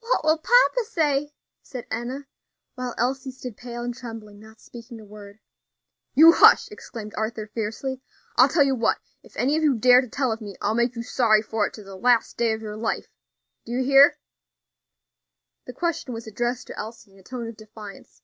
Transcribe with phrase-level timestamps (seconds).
[0.00, 2.26] "What will papa say?" said Enna;
[2.74, 5.38] while Elsie stood pale and trembling, not speaking a word.
[6.12, 8.00] "You hush!" exclaimed Arthur fiercely.
[8.34, 10.96] "I'll tell you what, if any of you dare to tell of me, I'll make
[10.96, 13.06] you sorry for it to the last day of your life.
[13.64, 14.18] Do you hear?"
[15.66, 18.22] The question was addressed to Elsie in a tone of defiance.